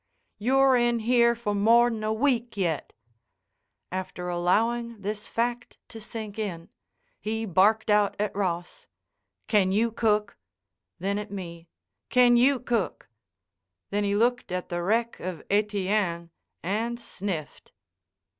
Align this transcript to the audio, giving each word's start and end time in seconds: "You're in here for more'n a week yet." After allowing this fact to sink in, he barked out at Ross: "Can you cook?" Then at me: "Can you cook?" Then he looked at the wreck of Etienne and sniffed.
"You're 0.39 0.75
in 0.75 0.97
here 1.01 1.35
for 1.35 1.53
more'n 1.53 2.03
a 2.03 2.11
week 2.11 2.57
yet." 2.57 2.91
After 3.91 4.29
allowing 4.29 4.99
this 5.01 5.27
fact 5.27 5.77
to 5.89 6.01
sink 6.01 6.39
in, 6.39 6.69
he 7.21 7.45
barked 7.45 7.91
out 7.91 8.15
at 8.19 8.35
Ross: 8.35 8.87
"Can 9.45 9.71
you 9.71 9.91
cook?" 9.91 10.37
Then 10.97 11.19
at 11.19 11.29
me: 11.29 11.67
"Can 12.09 12.35
you 12.35 12.59
cook?" 12.59 13.09
Then 13.91 14.03
he 14.03 14.15
looked 14.15 14.51
at 14.51 14.69
the 14.69 14.81
wreck 14.81 15.19
of 15.19 15.43
Etienne 15.51 16.31
and 16.63 16.99
sniffed. 16.99 17.71